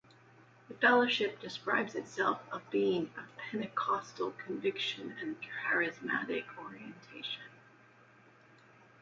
The 0.67 0.73
fellowship 0.73 1.39
describes 1.39 1.93
itself 1.93 2.41
as 2.51 2.61
being 2.71 3.11
"of 3.19 3.25
Pentecostal 3.37 4.31
conviction 4.31 5.13
and 5.21 5.35
Charismatic 5.39 6.45
orientation". 6.57 7.43